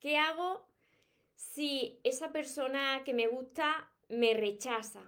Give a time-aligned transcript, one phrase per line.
[0.00, 0.64] ¿Qué hago
[1.34, 5.02] si esa persona que me gusta me rechaza?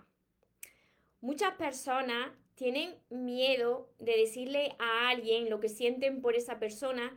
[1.20, 7.16] Muchas personas tienen miedo de decirle a alguien lo que sienten por esa persona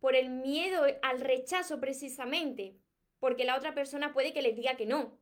[0.00, 2.76] por el miedo al rechazo precisamente,
[3.20, 5.16] porque la otra persona puede que les diga que no.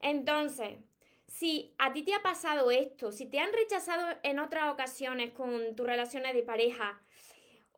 [0.00, 0.78] Entonces,
[1.28, 5.76] si a ti te ha pasado esto, si te han rechazado en otras ocasiones con
[5.76, 7.00] tus relaciones de pareja,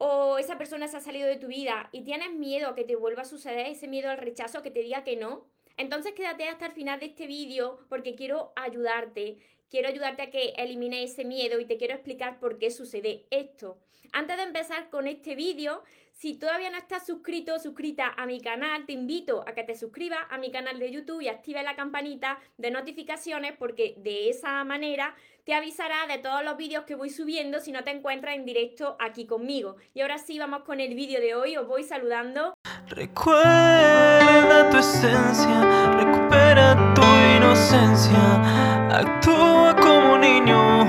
[0.02, 2.96] o esa persona se ha salido de tu vida y tienes miedo a que te
[2.96, 5.44] vuelva a suceder ese miedo al rechazo, que te diga que no,
[5.76, 9.38] entonces quédate hasta el final de este vídeo porque quiero ayudarte
[9.70, 13.78] quiero ayudarte a que elimine ese miedo y te quiero explicar por qué sucede esto.
[14.12, 15.82] Antes de empezar con este vídeo,
[16.12, 19.76] si todavía no estás suscrito o suscrita a mi canal, te invito a que te
[19.76, 24.64] suscribas a mi canal de YouTube y actives la campanita de notificaciones porque de esa
[24.64, 25.14] manera
[25.44, 28.96] te avisará de todos los vídeos que voy subiendo si no te encuentras en directo
[28.98, 29.76] aquí conmigo.
[29.94, 32.54] Y ahora sí, vamos con el vídeo de hoy, os voy saludando.
[32.88, 37.02] Recuerda tu esencia, recupera tu
[37.36, 40.82] inocencia, actúa como niño,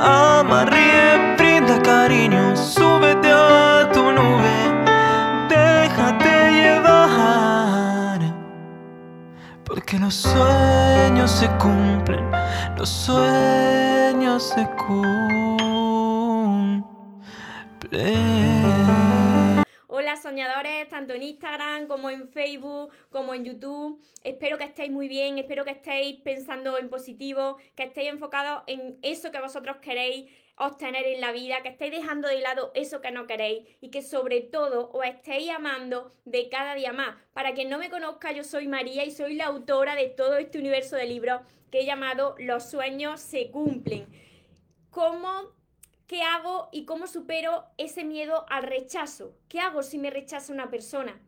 [0.00, 1.33] ama, ríe,
[2.04, 4.56] cariño, súbete a tu nube,
[5.48, 8.20] déjate llevar,
[9.64, 12.26] porque los sueños se cumplen,
[12.76, 15.24] los sueños se cumplen.
[19.96, 24.02] Hola soñadores, tanto en Instagram como en Facebook, como en YouTube.
[24.24, 28.98] Espero que estéis muy bien, espero que estéis pensando en positivo, que estéis enfocados en
[29.02, 33.12] eso que vosotros queréis obtener en la vida, que estéis dejando de lado eso que
[33.12, 37.14] no queréis y que sobre todo os estéis amando de cada día más.
[37.32, 40.58] Para quien no me conozca, yo soy María y soy la autora de todo este
[40.58, 44.08] universo de libros que he llamado Los sueños se cumplen.
[44.90, 45.54] ¿Cómo
[46.06, 49.34] ¿Qué hago y cómo supero ese miedo al rechazo?
[49.48, 51.18] ¿Qué hago si me rechaza una persona?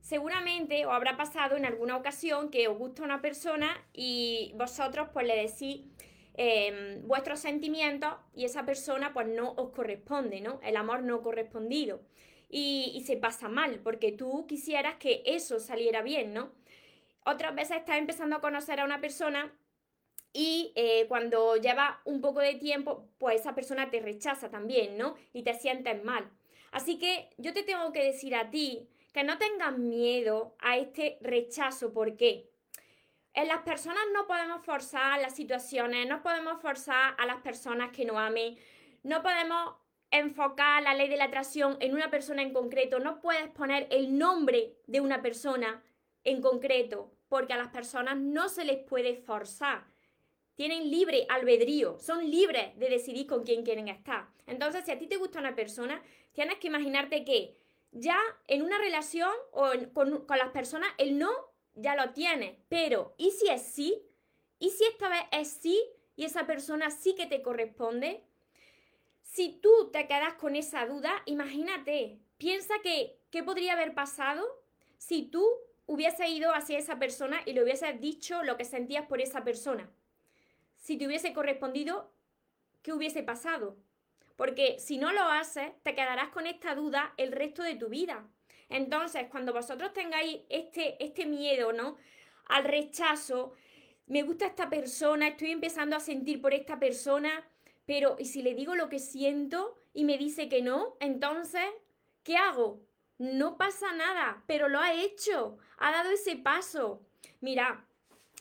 [0.00, 5.26] Seguramente os habrá pasado en alguna ocasión que os gusta una persona y vosotros pues
[5.26, 5.82] le decís
[6.34, 10.60] em, vuestros sentimientos y esa persona pues no os corresponde, ¿no?
[10.62, 12.00] El amor no correspondido.
[12.48, 16.52] Y, y se pasa mal porque tú quisieras que eso saliera bien, ¿no?
[17.24, 19.52] Otras veces estás empezando a conocer a una persona
[20.32, 25.14] y eh, cuando lleva un poco de tiempo, pues esa persona te rechaza también, ¿no?
[25.32, 26.30] Y te sientes mal.
[26.70, 31.18] Así que yo te tengo que decir a ti que no tengas miedo a este
[31.20, 31.92] rechazo.
[31.92, 32.48] ¿Por qué?
[33.34, 38.04] En las personas no podemos forzar las situaciones, no podemos forzar a las personas que
[38.04, 38.58] nos amen,
[39.02, 39.74] no podemos
[40.10, 44.18] enfocar la ley de la atracción en una persona en concreto, no puedes poner el
[44.18, 45.82] nombre de una persona
[46.24, 49.91] en concreto, porque a las personas no se les puede forzar
[50.54, 54.28] tienen libre albedrío, son libres de decidir con quién quieren estar.
[54.46, 56.02] Entonces, si a ti te gusta una persona,
[56.32, 57.56] tienes que imaginarte que
[57.92, 58.18] ya
[58.48, 61.30] en una relación o con, con, las personas, el no
[61.74, 62.58] ya lo tiene.
[62.68, 64.02] Pero, ¿y si es sí?
[64.58, 65.80] ¿Y si esta vez es sí
[66.16, 68.24] y esa persona sí que te corresponde?
[69.22, 74.46] Si tú te quedas con esa duda, imagínate, piensa que, ¿qué podría haber pasado
[74.98, 75.46] si tú
[75.86, 79.90] hubieses ido hacia esa persona y le hubieses dicho lo que sentías por esa persona?
[80.82, 82.12] Si te hubiese correspondido,
[82.82, 83.76] ¿qué hubiese pasado?
[84.34, 88.28] Porque si no lo haces, te quedarás con esta duda el resto de tu vida.
[88.68, 91.98] Entonces, cuando vosotros tengáis este, este miedo, ¿no?
[92.46, 93.54] Al rechazo,
[94.08, 97.48] me gusta esta persona, estoy empezando a sentir por esta persona,
[97.86, 100.96] pero ¿y si le digo lo que siento y me dice que no?
[100.98, 101.64] Entonces,
[102.24, 102.80] ¿qué hago?
[103.18, 107.06] No pasa nada, pero lo ha hecho, ha dado ese paso.
[107.40, 107.86] Mira,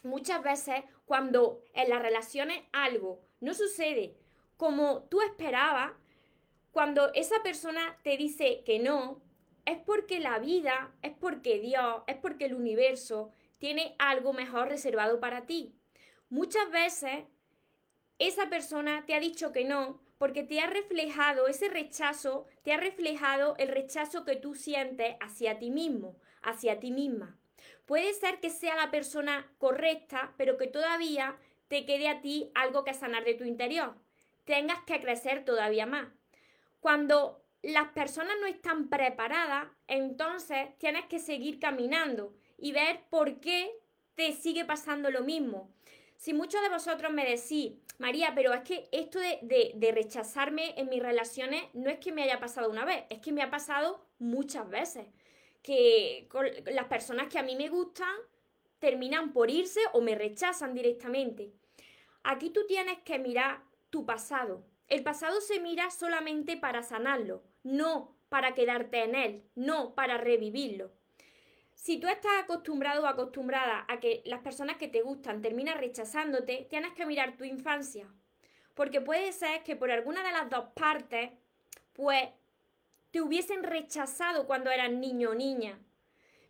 [0.01, 4.15] muchas veces cuando en las relaciones algo no sucede
[4.55, 5.91] como tú esperabas,
[6.71, 9.21] cuando esa persona te dice que no,
[9.65, 15.19] es porque la vida, es porque Dios, es porque el universo tiene algo mejor reservado
[15.19, 15.75] para ti.
[16.29, 17.25] Muchas veces
[18.17, 22.77] esa persona te ha dicho que no porque te ha reflejado ese rechazo, te ha
[22.77, 27.40] reflejado el rechazo que tú sientes hacia ti mismo, hacia ti misma.
[27.91, 31.35] Puede ser que sea la persona correcta, pero que todavía
[31.67, 33.97] te quede a ti algo que sanar de tu interior.
[34.45, 36.07] Tengas que crecer todavía más.
[36.79, 43.69] Cuando las personas no están preparadas, entonces tienes que seguir caminando y ver por qué
[44.15, 45.69] te sigue pasando lo mismo.
[46.15, 50.87] Si muchos de vosotros me decís, María, pero es que esto de, de, rechazarme en
[50.87, 54.07] mis relaciones no es que me haya pasado una vez, es que me ha pasado
[54.17, 55.07] muchas veces
[55.61, 56.27] que
[56.71, 58.13] las personas que a mí me gustan
[58.79, 61.53] terminan por irse o me rechazan directamente.
[62.23, 64.63] Aquí tú tienes que mirar tu pasado.
[64.87, 70.91] El pasado se mira solamente para sanarlo, no para quedarte en él, no para revivirlo.
[71.75, 76.67] si tú estás acostumbrado o acostumbrada a que las personas que te gustan terminan rechazándote,
[76.69, 78.07] tienes que mirar tu infancia.
[78.75, 81.31] Porque puede ser que por alguna de las dos partes,
[81.93, 82.29] pues
[83.11, 85.79] te hubiesen rechazado cuando eras niño o niña.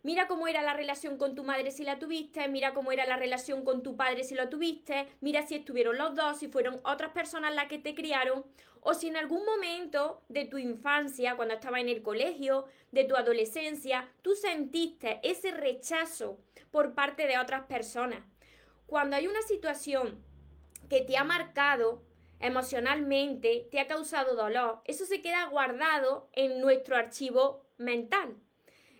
[0.04, 3.16] Mira cómo era la relación con tu madre si la tuviste, mira cómo era la
[3.16, 7.12] relación con tu padre si lo tuviste, mira si estuvieron los dos, si fueron otras
[7.12, 8.44] personas las que te criaron,
[8.80, 13.14] o si en algún momento de tu infancia, cuando estaba en el colegio, de tu
[13.14, 16.40] adolescencia, tú sentiste ese rechazo
[16.72, 18.24] por parte de otras personas.
[18.86, 20.20] Cuando hay una situación
[20.90, 22.02] que te ha marcado
[22.42, 28.36] emocionalmente, te ha causado dolor, eso se queda guardado en nuestro archivo mental.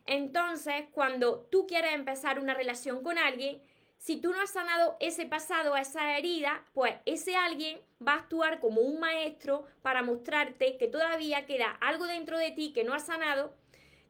[0.07, 3.61] Entonces, cuando tú quieres empezar una relación con alguien,
[3.99, 8.59] si tú no has sanado ese pasado, esa herida, pues ese alguien va a actuar
[8.59, 13.07] como un maestro para mostrarte que todavía queda algo dentro de ti que no has
[13.07, 13.55] sanado,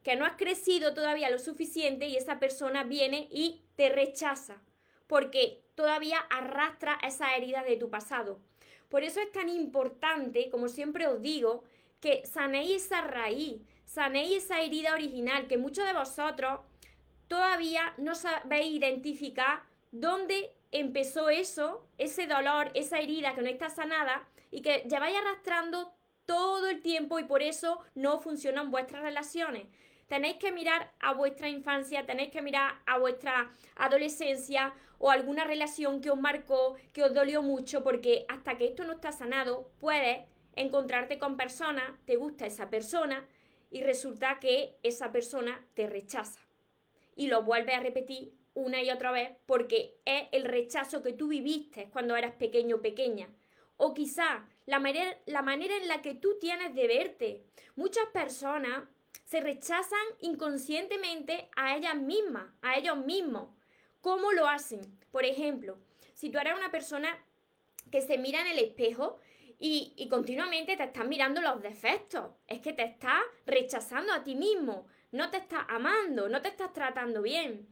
[0.03, 4.63] que no has crecido todavía lo suficiente y esa persona viene y te rechaza,
[5.05, 8.39] porque todavía arrastra esa herida de tu pasado.
[8.93, 11.63] Por eso es tan importante, como siempre os digo,
[11.99, 16.59] que sanéis esa raíz, sanéis esa herida original, que muchos de vosotros
[17.27, 24.27] todavía no sabéis identificar dónde empezó eso, ese dolor, esa herida que no está sanada
[24.51, 25.91] y que lleváis arrastrando
[26.27, 29.65] todo el tiempo y por eso no funcionan vuestras relaciones.
[30.07, 34.71] Tenéis que mirar a vuestra infancia, tenéis que mirar a vuestra adolescencia
[35.03, 38.93] o alguna relación que os marcó, que os dolió mucho, porque hasta que esto no
[38.93, 40.19] está sanado, puedes
[40.55, 43.27] encontrarte con personas, te gusta esa persona,
[43.69, 46.39] y resulta que esa persona te rechaza.
[47.17, 51.27] Y lo vuelve a repetir una y otra vez porque es el rechazo que tú
[51.27, 53.27] viviste cuando eras pequeño o pequeña.
[53.75, 57.43] O quizá la manera, la manera en la que tú tienes de verte.
[57.75, 58.85] Muchas personas
[59.25, 63.49] se rechazan inconscientemente a ellas mismas, a ellos mismos.
[64.03, 64.81] ¿Cómo lo hacen?
[65.11, 65.77] Por ejemplo,
[66.13, 67.17] si tú eres una persona
[67.89, 69.17] que se mira en el espejo
[69.57, 72.31] y, continuamente te estás mirando los defectos.
[72.45, 76.73] Es que te estás rechazando a ti mismo, no te estás amando, no te estás
[76.73, 77.65] tratando bien.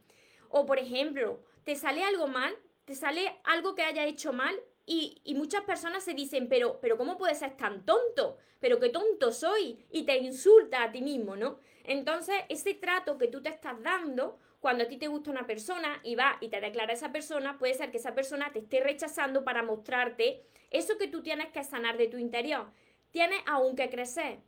[0.48, 2.56] O por ejemplo, te sale algo mal,
[2.86, 6.96] te sale algo que haya hecho mal y, y, muchas personas se dicen, pero, pero
[6.96, 8.38] ¿cómo puedes ser tan tonto?
[8.58, 9.84] Pero qué tonto soy.
[9.90, 11.58] Y te insulta a ti mismo, ¿no?
[11.84, 15.98] Entonces, ese trato que tú te estás dando, cuando a ti te gusta una persona
[16.04, 19.42] y va y te declara esa persona, puede ser que esa persona te esté rechazando
[19.42, 22.70] para mostrarte eso que tú tienes que sanar de tu interior.
[23.10, 24.38] Tienes aún que crecer.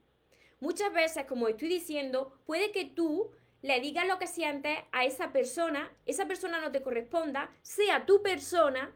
[0.61, 5.33] Muchas veces, como estoy diciendo, puede que tú le digas lo que sientes a esa
[5.33, 8.95] persona, esa persona no te corresponda, sea tu persona,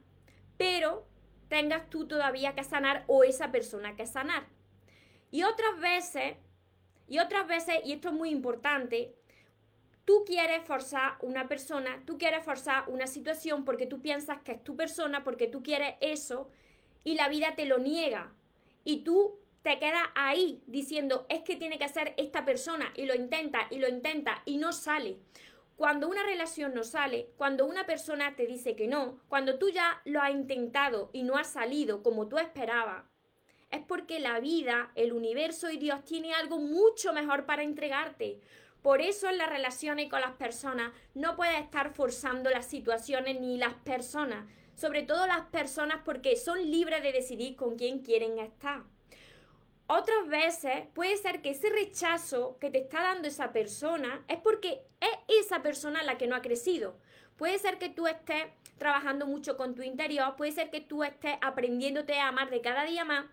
[0.57, 1.09] pero
[1.49, 4.47] tengas tú todavía que sanar o esa persona que sanar.
[5.33, 6.37] Y otras veces,
[7.09, 9.18] y otras veces, y esto es muy importante,
[10.09, 14.65] tú quieres forzar una persona, tú quieres forzar una situación porque tú piensas que es
[14.65, 16.49] tu persona, porque tú quieres eso,
[17.05, 18.33] y la vida te lo niega.
[18.85, 23.15] Y tú te quedas ahí diciendo, es que tiene que ser esta persona y lo
[23.15, 25.19] intenta y lo intenta y no sale.
[25.77, 30.01] Cuando una relación no sale, cuando una persona te dice que no, cuando tú ya
[30.07, 33.05] lo has intentado y no ha salido como tú esperabas,
[33.71, 38.41] es porque la vida, el universo y Dios tiene algo mucho mejor para entregarte.
[38.83, 43.59] Por eso en las relaciones con las personas no puedes estar forzando las situaciones ni
[43.59, 48.85] las personas, sobre todo las personas porque son libres de decidir con quién quieren estar.
[49.91, 54.83] Otras veces puede ser que ese rechazo que te está dando esa persona es porque
[55.01, 56.99] es esa persona la que no ha crecido.
[57.37, 61.37] Puede ser que tú estés trabajando mucho con tu interior, puede ser que tú estés
[61.41, 63.27] aprendiéndote a amar de cada día más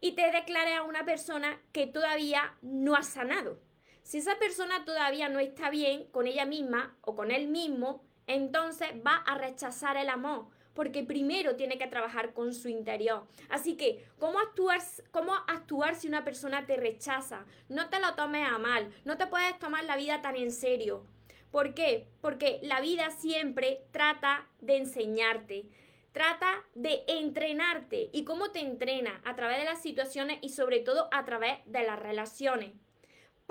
[0.00, 3.58] y te declares a una persona que todavía no ha sanado.
[4.02, 8.88] Si esa persona todavía no está bien con ella misma o con él mismo, entonces
[9.06, 13.26] va a rechazar el amor, porque primero tiene que trabajar con su interior.
[13.48, 14.80] Así que, ¿cómo actuar,
[15.10, 17.44] ¿cómo actuar si una persona te rechaza?
[17.68, 21.06] No te lo tomes a mal, no te puedes tomar la vida tan en serio.
[21.50, 22.08] ¿Por qué?
[22.20, 25.66] Porque la vida siempre trata de enseñarte,
[26.12, 28.08] trata de entrenarte.
[28.12, 29.20] ¿Y cómo te entrena?
[29.24, 32.72] A través de las situaciones y sobre todo a través de las relaciones.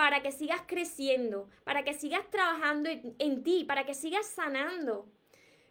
[0.01, 5.07] Para que sigas creciendo, para que sigas trabajando en, ti, para que sigas sanando.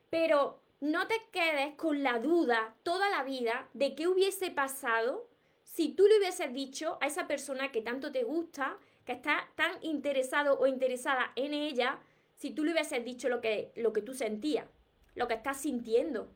[0.08, 5.28] Pero no te quedes con la duda toda la vida de qué hubiese pasado
[5.64, 9.72] si tú le hubieses dicho a esa persona que tanto te gusta, que está tan
[9.82, 11.98] interesado o interesada en ella,
[12.36, 14.68] si tú le hubieses dicho lo que, lo que tú sentías,
[15.16, 16.30] lo que estás sintiendo.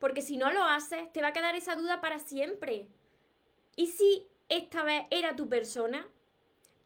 [0.00, 2.88] Porque si no lo haces, te va a quedar esa duda para siempre.
[3.76, 6.08] ¿Y si esta vez era tu persona?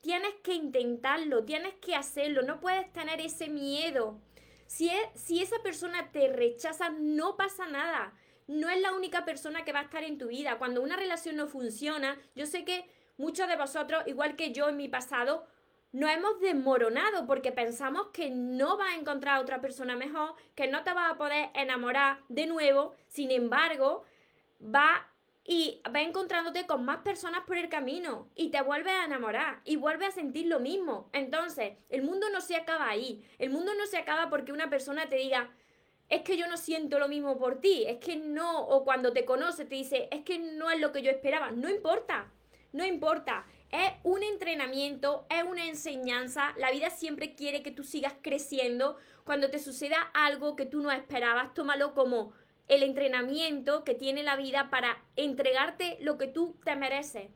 [0.00, 4.20] Tienes que intentarlo, tienes que hacerlo, no puedes tener ese miedo.
[4.66, 8.12] Si, si esa persona te rechaza, no pasa nada.
[8.46, 10.58] No es la única persona que va a estar en tu vida.
[10.58, 14.76] Cuando una relación no funciona, yo sé que muchos de vosotros, igual que yo en
[14.76, 15.46] mi pasado,
[15.92, 20.68] nos hemos desmoronado porque pensamos que no vas a encontrar a otra persona mejor, que
[20.68, 22.94] no te vas a poder enamorar de nuevo.
[23.08, 24.04] Sin embargo,
[24.62, 25.09] va
[25.52, 29.74] y va encontrándote con más personas por el camino y te vuelves a enamorar y
[29.74, 31.10] vuelves a sentir lo mismo.
[31.12, 33.24] Entonces, el mundo no se acaba ahí.
[33.36, 35.50] El mundo no se acaba porque una persona te diga,
[36.08, 39.24] es que yo no siento lo mismo por ti, es que no, o cuando te
[39.24, 41.50] conoce te dice, es que no es lo que yo esperaba.
[41.50, 42.30] No importa,
[42.70, 43.44] no importa.
[43.72, 46.54] Es un entrenamiento, es una enseñanza.
[46.58, 48.98] La vida siempre quiere que tú sigas creciendo.
[49.24, 52.34] Cuando te suceda algo que tú no esperabas, tómalo como
[52.70, 57.28] el entrenamiento que tiene la vida para entregarte lo que tú te mereces.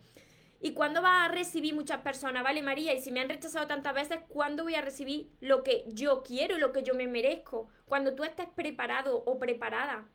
[0.61, 2.45] ¿Y cuándo vas a recibir muchas personas?
[2.45, 5.85] Vale, María, y si me han rechazado tantas veces, ¿cuándo voy a recibir lo que
[5.89, 7.69] yo quiero, lo que yo me merezco?
[7.85, 10.09] Cuando tú estés preparado o preparada.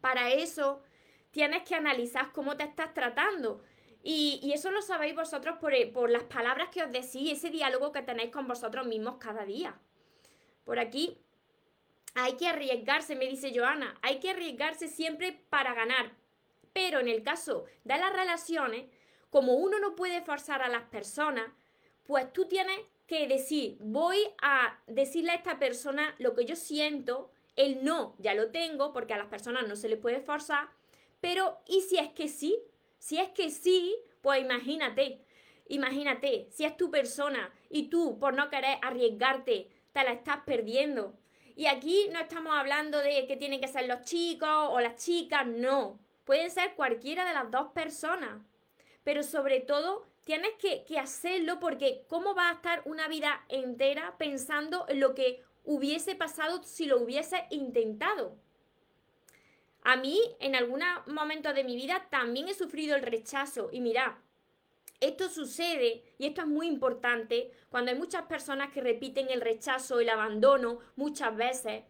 [0.00, 0.82] Para eso
[1.30, 3.62] tienes que analizar cómo te estás tratando.
[4.02, 8.02] Y, eso lo sabéis vosotros por, por las palabras que os decís, ese diálogo que
[8.02, 9.78] tenéis con vosotros mismos cada día.
[10.64, 11.18] Por aquí
[12.14, 16.12] hay que arriesgarse, me dice Joana, hay que arriesgarse siempre para ganar.
[16.72, 18.86] Pero en el caso de las relaciones,
[19.30, 21.50] como uno no puede forzar a las personas,
[22.04, 27.30] pues tú tienes que decir, voy a decirle a esta persona lo que yo siento,
[27.56, 30.68] el no ya lo tengo, porque a las personas no se les puede forzar,
[31.20, 32.56] pero ¿y si es que sí?
[32.98, 35.24] Si es que sí, pues imagínate,
[35.68, 41.14] imagínate, si es tu persona y tú por no querer arriesgarte, te la estás perdiendo.
[41.60, 45.46] Y aquí no estamos hablando de que tienen que ser los chicos o las chicas,
[45.46, 46.00] no.
[46.24, 48.40] Pueden ser cualquiera de las dos personas.
[49.04, 54.86] Pero sobre todo tienes que, hacerlo porque ¿cómo va a estar una vida entera pensando
[54.88, 58.38] en lo que hubiese pasado si lo hubiese intentado?
[59.82, 63.68] A mí, en algún momento de mi vida, también he sufrido el rechazo.
[63.70, 64.18] Y mira,
[65.00, 70.00] esto sucede, y esto es muy importante, cuando hay muchas personas que repiten el rechazo,
[70.00, 71.84] el abandono muchas veces,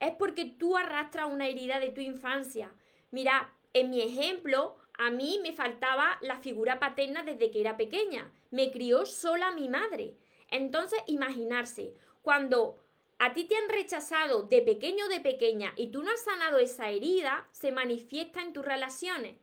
[0.00, 2.72] es porque tú arrastras una herida de tu infancia.
[3.10, 8.32] Mira, en mi ejemplo, a mí me faltaba la figura paterna desde que era pequeña.
[8.50, 10.16] Me crió sola mi madre.
[10.48, 12.78] Entonces, imaginarse, cuando
[13.18, 16.58] a ti te han rechazado de pequeño o de pequeña y tú no has sanado
[16.58, 19.36] esa herida, se manifiesta en tus relaciones.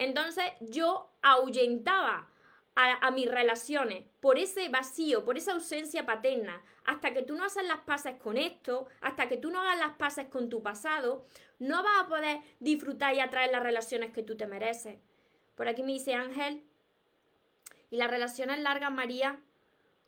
[0.00, 2.26] Entonces yo ahuyentaba
[2.74, 6.62] a, mis relaciones por ese vacío, por esa ausencia paterna.
[6.86, 9.96] Hasta que tú no haces las paces con esto, hasta que tú no hagas las
[9.96, 11.26] paces con tu pasado,
[11.58, 14.98] no vas a poder disfrutar y atraer las relaciones que tú te mereces.
[15.54, 16.64] Por aquí me dice Ángel,
[17.90, 19.38] y las relaciones largas, María,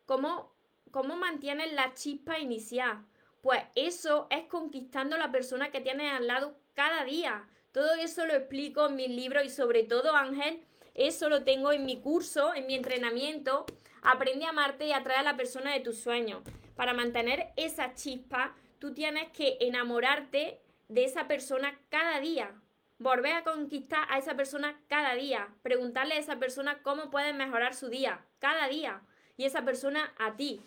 [0.06, 0.54] ¿cómo,
[0.90, 3.04] cómo mantienes la chispa inicial?
[3.42, 7.46] Pues eso es conquistando la persona que tienes al lado cada día.
[7.72, 10.62] Todo eso lo explico en mis libros y sobre todo, Ángel,
[10.94, 13.64] eso lo tengo en mi curso, en mi entrenamiento.
[14.02, 16.42] Aprende a amarte y atrae a la persona de tus sueños.
[16.76, 22.54] Para mantener esa chispa, tú tienes que enamorarte de esa persona cada día.
[22.98, 25.48] Volver a conquistar a esa persona cada día.
[25.62, 29.00] Preguntarle a esa persona cómo puedes mejorar su día cada día.
[29.38, 30.62] Y esa persona a ti.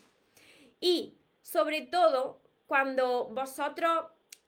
[0.79, 4.05] Y sobre todo, cuando vosotros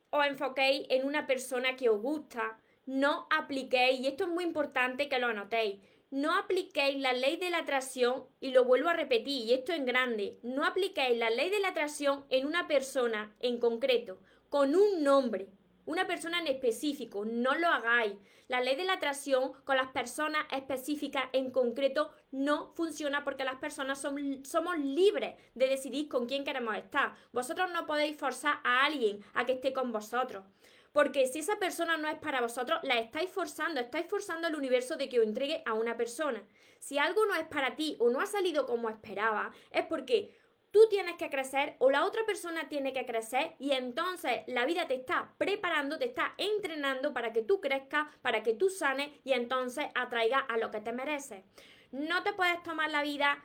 [0.09, 5.09] os enfoquéis en una persona que os gusta, no apliquéis, y esto es muy importante
[5.09, 9.45] que lo anotéis, no apliquéis la ley de la atracción, y lo vuelvo a repetir,
[9.45, 13.59] y esto en grande, no apliquéis la ley de la atracción en una persona en
[13.59, 15.49] concreto, con un nombre,
[15.88, 18.13] una persona en específico, no lo hagáis.
[18.50, 23.56] La ley de la atracción con las personas específicas en concreto no funciona porque las
[23.56, 27.15] personas somos libres de decidir con quién queremos estar.
[27.32, 30.44] Vosotros no podéis forzar a alguien a que esté con vosotros.
[30.91, 34.98] Porque si esa persona no es para vosotros, la estáis forzando, estáis forzando al universo
[34.98, 36.44] de que os entregue a una persona.
[36.79, 40.36] Si algo no es para ti o no ha salido como esperaba, es porque
[40.77, 44.88] tú tienes que crecer o la otra persona tiene que crecer y entonces la vida
[44.88, 49.34] te está preparando, te está entrenando para que tú crezcas, para que tú sanes y
[49.34, 51.43] entonces atraigas a lo que te mereces.
[51.91, 53.43] No te puedes tomar la vida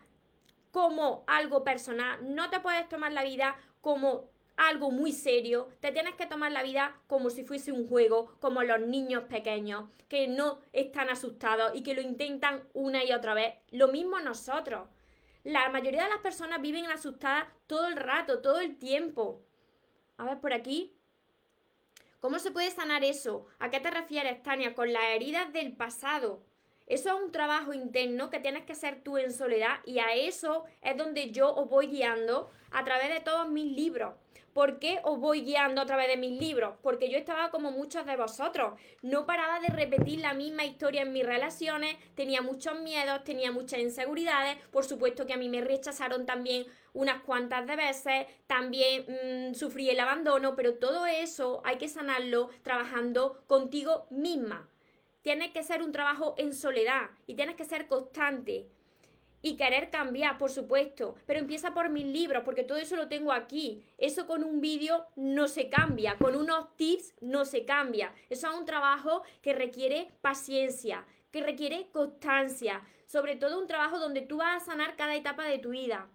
[0.73, 6.17] como algo personal, no te puedes tomar la vida como algo muy serio, te tienes
[6.17, 10.59] que tomar la vida como si fuese un juego, como los niños pequeños que no
[10.75, 13.55] están asustados y que lo intentan una y otra vez.
[13.71, 14.87] Lo mismo nosotros.
[15.45, 19.43] La mayoría de las personas viven asustadas todo el rato, todo el tiempo.
[20.17, 20.95] A ver, por aquí.
[22.21, 23.47] ¿Cómo se puede sanar eso?
[23.59, 24.77] ¿A qué te refieres, Tania?
[24.77, 26.45] Con las heridas del pasado.
[26.87, 30.65] Eso es un trabajo interno que tienes que hacer tú en soledad y a eso
[30.81, 34.15] es donde yo os voy guiando a través de todos mis libros.
[34.53, 36.75] ¿Por qué os voy guiando a través de mis libros?
[36.83, 38.79] Porque yo estaba como muchos de vosotros.
[39.01, 43.81] No paraba de repetir la misma historia en mis relaciones, tenía muchos miedos, tenía muchas
[43.81, 44.59] inseguridades.
[44.71, 49.89] Por supuesto que a mí me rechazaron también unas cuantas de veces, también mm, sufrí
[49.89, 54.69] el abandono, pero todo eso hay que sanarlo trabajando contigo misma.
[55.23, 58.67] Tiene que ser un trabajo en soledad y tienes que ser constante
[59.43, 63.33] y querer cambiar, por supuesto, pero empieza por mis libros, porque todo eso lo tengo
[63.33, 63.85] aquí.
[63.99, 68.15] Eso con un vídeo no se cambia, con unos tips no se cambia.
[68.31, 74.23] Eso es un trabajo que requiere paciencia, que requiere constancia, sobre todo un trabajo donde
[74.23, 76.09] tú vas a sanar cada etapa de tu vida.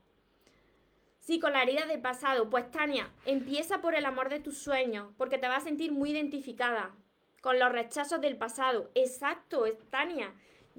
[1.19, 2.49] Sí, con la herida del pasado.
[2.49, 6.11] Pues Tania, empieza por el amor de tus sueños, porque te vas a sentir muy
[6.11, 6.95] identificada
[7.41, 8.89] con los rechazos del pasado.
[8.95, 10.33] Exacto, Tania.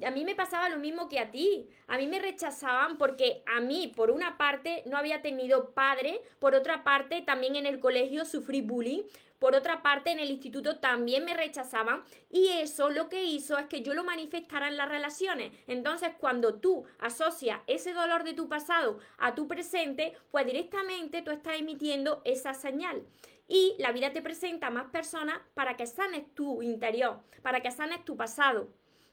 [0.05, 1.69] A mí me pasaba lo mismo que a ti.
[1.87, 6.55] A mí me rechazaban porque a mí, por una parte, no había tenido padre, por
[6.55, 9.03] otra parte, también en el colegio sufrí bullying,
[9.39, 13.67] por otra parte, en el instituto también me rechazaban y eso lo que hizo es
[13.67, 15.53] que yo lo manifestara en las relaciones.
[15.69, 21.31] Entonces, cuando tú asocias ese dolor de tu pasado a tu presente, pues directamente tú
[21.31, 23.05] estás emitiendo esa señal
[23.47, 28.05] y la vida te presenta más personas para que sanes tu interior, para que sanes
[28.05, 28.69] tu pasado.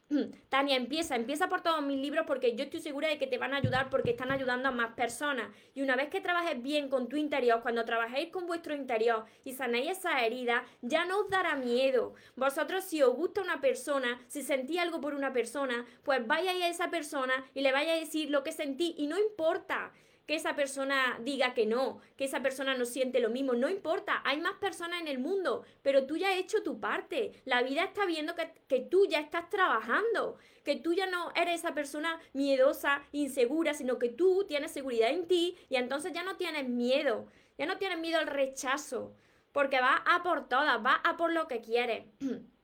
[0.50, 3.54] Tania, empieza, empieza por todos mis libros porque yo estoy segura de que te van
[3.54, 5.50] a ayudar porque están ayudando a más personas.
[5.74, 9.54] Y una vez que trabajes bien con tu interior, cuando trabajéis con vuestro interior y
[9.54, 12.14] sanéis esa herida, ya no os dará miedo.
[12.36, 16.70] Vosotros si os gusta una persona, si sentí algo por una persona, pues vayáis a
[16.70, 19.92] esa persona y le vaya a decir lo que sentí y no importa
[20.26, 24.22] que esa persona diga que no, que esa persona no siente lo mismo, no importa,
[24.26, 27.84] hay más personas en el mundo, pero tú ya has hecho tu parte, la vida
[27.84, 32.20] está viendo que, que tú ya estás trabajando, que tú ya no eres esa persona
[32.34, 37.28] miedosa, insegura, sino que tú tienes seguridad en ti y entonces ya no tienes miedo,
[37.58, 39.14] ya no tienes miedo al rechazo,
[39.52, 42.06] porque va a por todas, va a por lo que quieres.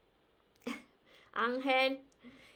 [1.34, 2.02] Ángel.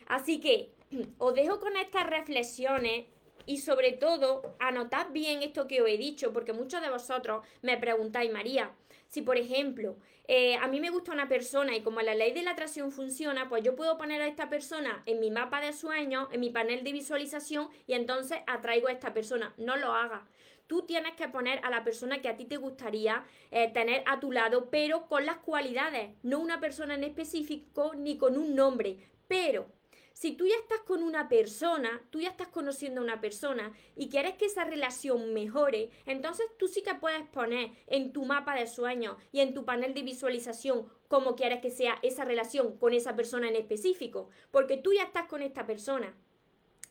[0.08, 0.74] Así que
[1.18, 3.06] os dejo con estas reflexiones
[3.46, 7.78] y sobre todo, anotad bien esto que os he dicho, porque muchos de vosotros me
[7.78, 8.72] preguntáis, María,
[9.08, 12.42] si por ejemplo eh, a mí me gusta una persona y como la ley de
[12.42, 16.28] la atracción funciona, pues yo puedo poner a esta persona en mi mapa de sueños,
[16.32, 19.54] en mi panel de visualización y entonces atraigo a esta persona.
[19.58, 20.24] No lo hagas.
[20.68, 24.20] Tú tienes que poner a la persona que a ti te gustaría eh, tener a
[24.20, 28.98] tu lado, pero con las cualidades, no una persona en específico ni con un nombre,
[29.28, 29.68] pero
[30.16, 34.08] si tú ya estás con una persona, tú ya estás conociendo a una persona y
[34.08, 38.66] quieres que esa relación mejore, entonces tú sí que puedes poner en tu mapa de
[38.66, 43.14] sueños y en tu panel de visualización cómo quieres que sea esa relación con esa
[43.18, 46.16] persona en específico, porque tú ya estás con esta persona.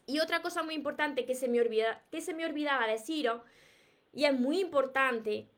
[0.04, 3.40] Y otra cosa muy importante que se me, olvida, que se me olvidaba deciros,
[4.12, 5.48] y es muy importante,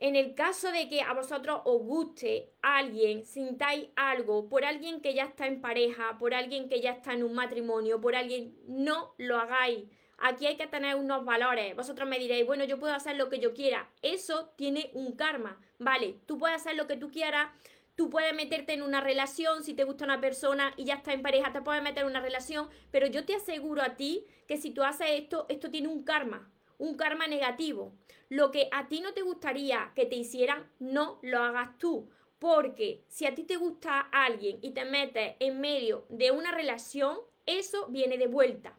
[0.00, 5.12] en el caso de que a vosotros os guste alguien, sintáis algo por alguien que
[5.12, 9.14] ya está en pareja, por alguien que ya está en un matrimonio, por alguien, no
[9.18, 9.84] lo hagáis.
[10.16, 11.76] Aquí hay que tener unos valores.
[11.76, 13.90] Vosotros me diréis, bueno, yo puedo hacer lo que yo quiera.
[14.00, 15.60] Eso tiene un karma.
[15.78, 17.50] Vale, tú puedes hacer lo que tú quieras.
[17.94, 21.20] Tú puedes meterte en una relación si te gusta una persona y ya está en
[21.20, 24.70] pareja, te puedes meter en una relación, pero yo te aseguro a ti que si
[24.70, 26.50] tú haces esto, esto tiene un karma
[26.80, 27.92] un karma negativo.
[28.28, 32.10] Lo que a ti no te gustaría que te hicieran, no lo hagas tú.
[32.38, 37.18] Porque si a ti te gusta alguien y te metes en medio de una relación,
[37.46, 38.76] eso viene de vuelta.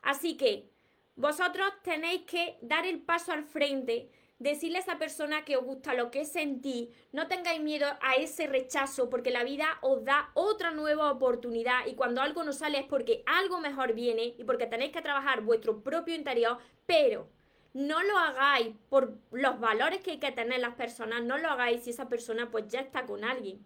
[0.00, 0.70] Así que
[1.14, 4.10] vosotros tenéis que dar el paso al frente
[4.42, 8.46] decirle a esa persona que os gusta lo que sentí, no tengáis miedo a ese
[8.46, 12.86] rechazo porque la vida os da otra nueva oportunidad y cuando algo no sale es
[12.86, 17.28] porque algo mejor viene y porque tenéis que trabajar vuestro propio interior, pero
[17.72, 21.84] no lo hagáis por los valores que hay que tener las personas, no lo hagáis
[21.84, 23.64] si esa persona pues ya está con alguien.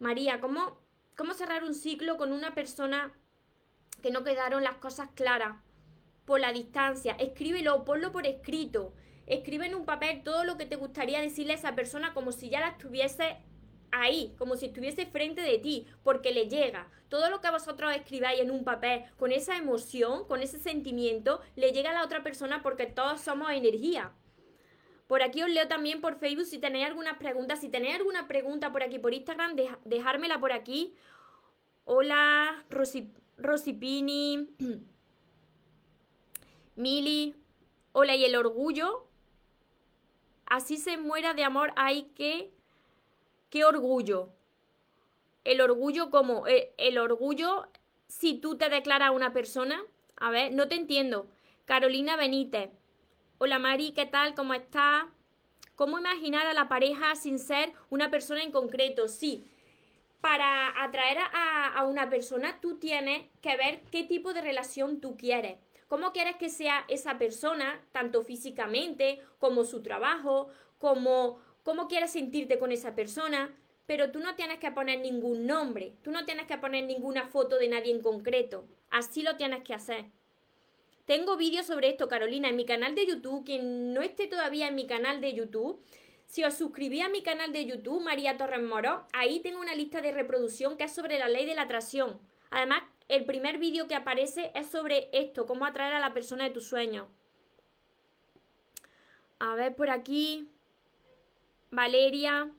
[0.00, 0.78] María, ¿cómo,
[1.16, 3.12] cómo cerrar un ciclo con una persona
[4.02, 5.56] que no quedaron las cosas claras?
[6.24, 8.92] Por la distancia, escríbelo, ponlo por escrito.
[9.30, 12.50] Escribe en un papel todo lo que te gustaría decirle a esa persona como si
[12.50, 13.36] ya la estuviese
[13.92, 16.90] ahí, como si estuviese frente de ti, porque le llega.
[17.08, 21.70] Todo lo que vosotros escribáis en un papel con esa emoción, con ese sentimiento, le
[21.70, 24.12] llega a la otra persona porque todos somos energía.
[25.06, 27.60] Por aquí os leo también por Facebook si tenéis algunas preguntas.
[27.60, 30.96] Si tenéis alguna pregunta por aquí por Instagram, dejármela por aquí.
[31.84, 32.64] Hola,
[33.38, 34.48] Rosipini,
[36.74, 37.36] Mili.
[37.92, 39.09] Hola, y el orgullo
[40.50, 42.52] así se muera de amor, hay que...
[43.48, 44.34] ¡Qué orgullo!
[45.44, 47.66] el orgullo como el, el orgullo
[48.08, 49.82] si tú te declaras una persona.
[50.16, 51.28] A ver, no te entiendo.
[51.64, 52.70] Carolina Benítez.
[53.38, 54.34] Hola Mari, ¿qué tal?
[54.34, 55.04] ¿Cómo estás?
[55.76, 59.08] ¿Cómo imaginar a la pareja sin ser una persona en concreto?
[59.08, 59.46] Sí,
[60.20, 65.56] para atraer a, una persona tú tienes que ver qué tipo de relación tú quieres.
[65.90, 70.46] ¿Cómo quieres que sea esa persona, tanto físicamente como su trabajo,
[70.78, 73.52] como cómo quieres sentirte con esa persona?
[73.86, 77.58] Pero tú no tienes que poner ningún nombre, tú no tienes que poner ninguna foto
[77.58, 78.68] de nadie en concreto.
[78.88, 80.04] Así lo tienes que hacer.
[81.06, 83.44] Tengo vídeos sobre esto, Carolina, en mi canal de YouTube.
[83.44, 85.84] Quien no esté todavía en mi canal de YouTube,
[86.24, 90.00] si os suscribís a mi canal de YouTube, María Torres Moro, ahí tengo una lista
[90.00, 92.20] de reproducción que es sobre la ley de la atracción.
[92.50, 96.50] Además, el primer vídeo que aparece es sobre esto, cómo atraer a la persona de
[96.50, 97.08] tus sueños.
[99.40, 100.48] A ver por aquí.
[101.70, 102.50] Valeria.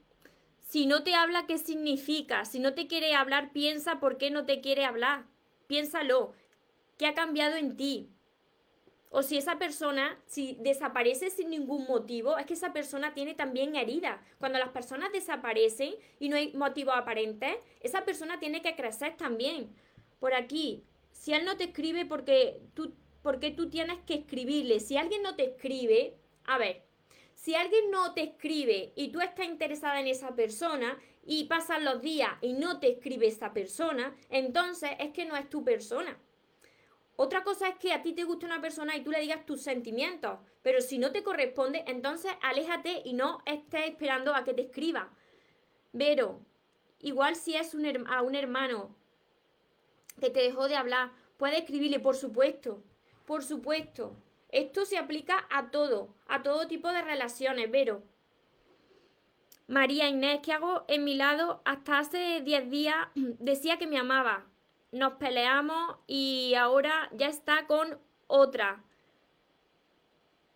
[0.68, 2.46] Si no te habla, ¿qué significa?
[2.46, 5.26] Si no te quiere hablar, piensa por qué no te quiere hablar.
[5.68, 6.34] Piénsalo.
[6.98, 8.10] ¿Qué ha cambiado en ti?
[9.10, 13.76] O si esa persona, si desaparece sin ningún motivo, es que esa persona tiene también
[13.76, 14.24] herida.
[14.40, 19.76] Cuando las personas desaparecen y no hay motivo aparente, esa persona tiene que crecer también.
[20.22, 24.80] Por aquí, si él no te escribe porque tú, porque tú tienes que escribirle.
[24.80, 26.84] Si alguien no te escribe, a ver,
[27.34, 32.04] si alguien no te escribe y tú estás interesada en esa persona y pasan los
[32.04, 36.16] días y no te escribe esa persona, entonces es que no es tu persona.
[37.16, 39.64] Otra cosa es que a ti te gusta una persona y tú le digas tus
[39.64, 44.62] sentimientos, pero si no te corresponde, entonces aléjate y no estés esperando a que te
[44.62, 45.12] escriba.
[45.98, 46.46] Pero,
[47.00, 47.74] igual si es
[48.06, 49.01] a un hermano
[50.22, 52.82] que te dejó de hablar, puede escribirle, por supuesto,
[53.26, 54.16] por supuesto.
[54.50, 58.04] Esto se aplica a todo, a todo tipo de relaciones, pero...
[59.68, 61.62] María Inés, ¿qué hago en mi lado?
[61.66, 64.46] Hasta hace 10 días decía que me amaba,
[64.92, 68.84] nos peleamos y ahora ya está con otra.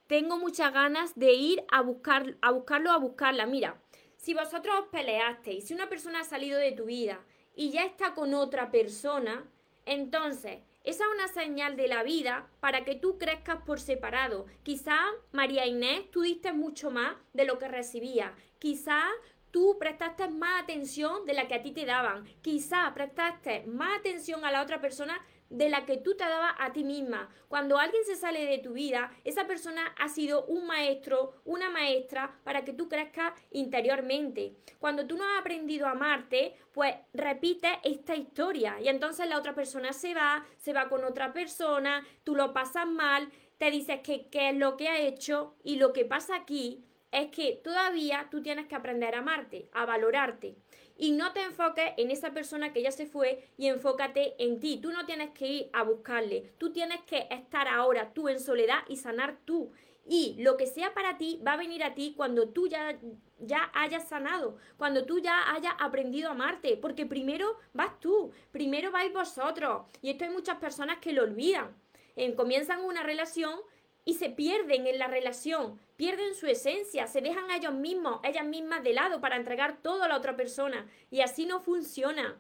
[0.08, 3.46] Tengo muchas ganas de ir a, buscar, a buscarlo, a buscarla.
[3.46, 3.82] Mira,
[4.18, 7.22] si vosotros os peleasteis, si una persona ha salido de tu vida
[7.56, 9.46] y ya está con otra persona,
[9.86, 14.46] entonces esa es una señal de la vida para que tú crezcas por separado.
[14.62, 15.00] Quizá,
[15.32, 18.32] María Inés, tú diste mucho más de lo que recibías.
[18.60, 19.02] Quizá
[19.50, 22.26] tú prestaste más atención de la que a ti te daban.
[22.44, 26.74] Quizá prestaste más atención a la otra persona de la que tú te dabas a
[26.74, 27.30] ti misma.
[27.48, 32.40] Cuando alguien se sale de tu vida, esa persona ha sido un maestro, una maestra
[32.44, 34.56] para que tú crezcas interiormente.
[34.80, 39.56] Cuando tú no has aprendido a amarte, pues repite esta historia y entonces la otra
[39.56, 44.28] persona se va, se va con otra persona, tú lo pasas mal, te dices que
[44.30, 48.42] qué es lo que ha hecho y lo que pasa aquí es que todavía tú
[48.42, 50.58] tienes que aprender a amarte, a valorarte.
[50.98, 54.80] Y no te enfoques en esa persona que ya se fue y enfócate en ti.
[54.82, 56.54] Tú no tienes que ir a buscarle.
[56.58, 59.72] Tú tienes que estar ahora tú en soledad y sanar tú.
[60.08, 62.98] Y lo que sea para ti va a venir a ti cuando tú ya,
[63.40, 66.78] ya hayas sanado, cuando tú ya hayas aprendido a amarte.
[66.78, 69.88] Porque primero vas tú, primero vais vosotros.
[70.02, 71.76] Y esto hay muchas personas que lo olvidan.
[72.16, 73.60] En, comienzan una relación
[74.06, 78.46] y se pierden en la relación, pierden su esencia, se dejan a ellos mismos, ellas
[78.46, 82.40] mismas de lado para entregar todo a la otra persona y así no funciona.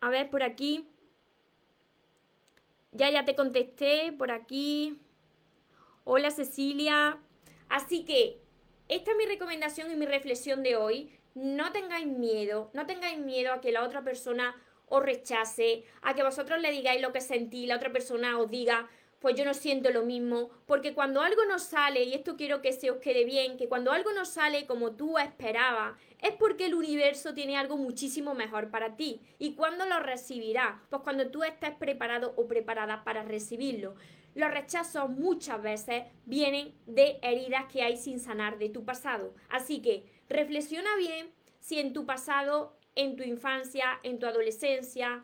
[0.00, 0.88] A ver, por aquí.
[2.90, 4.98] Ya, ya te contesté, por aquí.
[6.04, 7.18] Hola Cecilia.
[7.68, 8.40] Así que
[8.88, 11.16] esta es mi recomendación y mi reflexión de hoy.
[11.34, 16.22] No tengáis miedo, no tengáis miedo a que la otra persona os rechace, a que
[16.22, 18.90] vosotros le digáis lo que sentí, la otra persona os diga,
[19.22, 22.72] pues yo no siento lo mismo, porque cuando algo no sale, y esto quiero que
[22.72, 26.74] se os quede bien, que cuando algo no sale como tú esperabas, es porque el
[26.74, 29.20] universo tiene algo muchísimo mejor para ti.
[29.38, 30.74] ¿Y cuándo lo recibirás?
[30.90, 33.94] Pues cuando tú estés preparado o preparada para recibirlo.
[34.34, 39.34] Los rechazos muchas veces vienen de heridas que hay sin sanar de tu pasado.
[39.50, 45.22] Así que reflexiona bien si en tu pasado, en tu infancia, en tu adolescencia,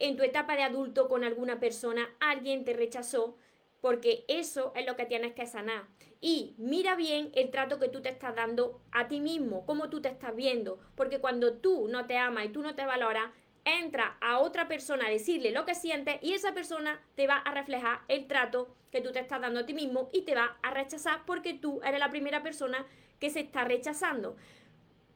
[0.00, 3.36] en tu etapa de adulto con alguna persona alguien te rechazó,
[3.80, 5.86] porque eso es lo que tienes que sanar.
[6.20, 10.00] Y mira bien el trato que tú te estás dando a ti mismo, cómo tú
[10.00, 13.30] te estás viendo, porque cuando tú no te amas y tú no te valoras,
[13.64, 17.52] entra a otra persona a decirle lo que sientes y esa persona te va a
[17.52, 20.70] reflejar el trato que tú te estás dando a ti mismo y te va a
[20.70, 22.86] rechazar porque tú eres la primera persona
[23.20, 24.36] que se está rechazando.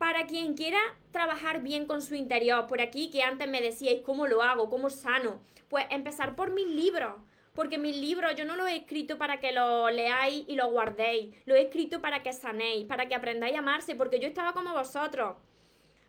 [0.03, 0.81] Para quien quiera
[1.13, 4.91] trabajar bien con su interior, por aquí que antes me decíais cómo lo hago, cómo
[4.91, 7.15] sano, pues empezar por mis libros.
[7.55, 11.37] Porque mis libros yo no los he escrito para que los leáis y los guardéis.
[11.45, 14.73] Lo he escrito para que sanéis, para que aprendáis a amarse, porque yo estaba como
[14.73, 15.37] vosotros.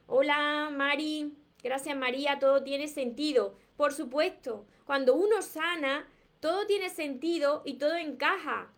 [0.08, 1.32] Hola, Mari.
[1.62, 3.60] Gracias María, todo tiene sentido.
[3.78, 8.74] Por supuesto, cuando uno sana, todo tiene sentido y todo encaja.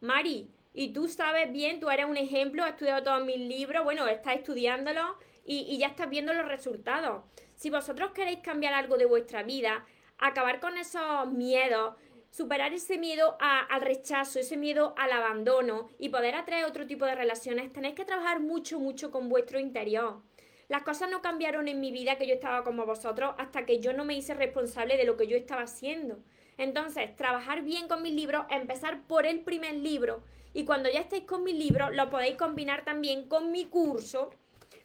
[0.00, 4.06] Mari, y tú sabes bien, tú eres un ejemplo, has estudiado todos mis libros, bueno,
[4.08, 7.24] estás estudiándolo y, y ya estás viendo los resultados.
[7.54, 9.86] Si vosotros queréis cambiar algo de vuestra vida,
[10.18, 11.94] acabar con esos miedos,
[12.30, 17.14] superar ese miedo al rechazo, ese miedo al abandono y poder atraer otro tipo de
[17.14, 20.20] relaciones, tenéis que trabajar mucho, mucho con vuestro interior.
[20.68, 23.94] Las cosas no cambiaron en mi vida que yo estaba como vosotros hasta que yo
[23.94, 26.18] no me hice responsable de lo que yo estaba haciendo.
[26.58, 30.22] Entonces, trabajar bien con mis libros, empezar por el primer libro
[30.56, 34.30] y cuando ya estéis con mis libros, lo podéis combinar también con mi curso.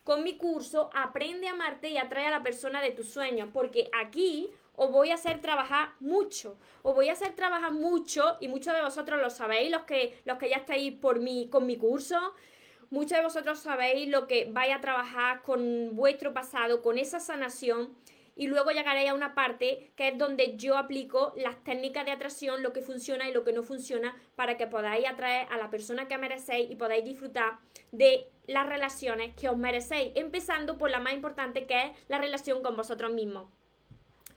[0.04, 3.90] Con mi curso, aprende a amarte y atrae a la persona de tus sueños, porque
[3.98, 6.58] aquí os voy a hacer trabajar mucho.
[6.82, 10.38] Os voy a hacer trabajar mucho y muchos de vosotros lo sabéis, los que, los
[10.38, 12.20] que ya estáis por mi, con mi curso.
[12.90, 17.96] Muchos de vosotros sabéis lo que vais a trabajar con vuestro pasado, con esa sanación.
[18.42, 22.64] Y luego llegaréis a una parte que es donde yo aplico las técnicas de atracción,
[22.64, 26.08] lo que funciona y lo que no funciona, para que podáis atraer a la persona
[26.08, 27.60] que merecéis y podáis disfrutar
[27.92, 32.64] de las relaciones que os merecéis, empezando por la más importante que es la relación
[32.64, 33.48] con vosotros mismos.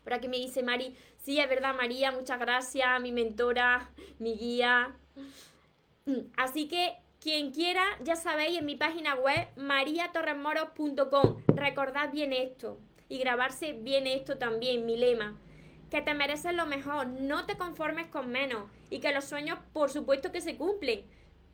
[0.02, 4.94] Por aquí me dice Mari, sí, es verdad María, muchas gracias, mi mentora, mi guía.
[6.36, 11.42] Así que quien quiera, ya sabéis, en mi página web mariatorremoros.com.
[11.56, 12.76] Recordad bien esto
[13.08, 15.38] y grabarse bien esto también, mi lema.
[15.90, 19.90] Que te mereces lo mejor, no te conformes con menos y que los sueños por
[19.90, 21.04] supuesto que se cumplen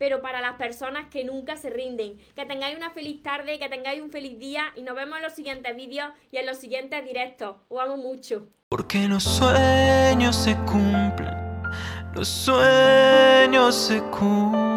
[0.01, 2.17] pero para las personas que nunca se rinden.
[2.35, 5.35] Que tengáis una feliz tarde, que tengáis un feliz día y nos vemos en los
[5.35, 7.57] siguientes vídeos y en los siguientes directos.
[7.69, 8.49] Os amo mucho.
[8.71, 11.35] Porque los sueños se cumplen,
[12.15, 14.71] los sueños se cumplen.